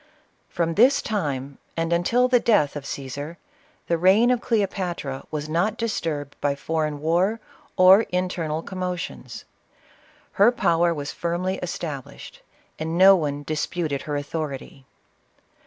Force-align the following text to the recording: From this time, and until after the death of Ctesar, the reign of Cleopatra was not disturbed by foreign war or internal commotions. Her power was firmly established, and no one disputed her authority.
From 0.49 0.73
this 0.73 0.99
time, 0.99 1.59
and 1.77 1.93
until 1.93 2.25
after 2.25 2.35
the 2.37 2.43
death 2.43 2.75
of 2.75 2.85
Ctesar, 2.85 3.37
the 3.85 3.99
reign 3.99 4.31
of 4.31 4.41
Cleopatra 4.41 5.27
was 5.29 5.47
not 5.47 5.77
disturbed 5.77 6.35
by 6.41 6.55
foreign 6.55 6.99
war 7.01 7.39
or 7.77 8.01
internal 8.09 8.63
commotions. 8.63 9.45
Her 10.31 10.51
power 10.51 10.91
was 10.91 11.11
firmly 11.11 11.59
established, 11.61 12.41
and 12.79 12.97
no 12.97 13.15
one 13.15 13.43
disputed 13.43 14.01
her 14.01 14.15
authority. 14.17 14.87